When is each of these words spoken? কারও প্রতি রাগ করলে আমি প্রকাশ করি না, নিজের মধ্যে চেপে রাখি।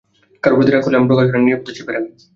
কারও 0.43 0.57
প্রতি 0.57 0.71
রাগ 0.71 0.81
করলে 0.85 0.97
আমি 0.99 1.07
প্রকাশ 1.09 1.25
করি 1.25 1.25
না, 1.25 1.25
নিজের 1.41 1.57
মধ্যে 1.59 1.73
চেপে 1.77 1.91
রাখি। 1.95 2.11